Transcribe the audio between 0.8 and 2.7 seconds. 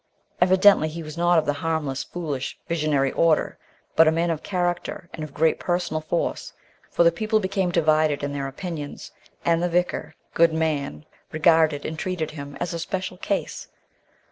he was not of the harmless, foolish,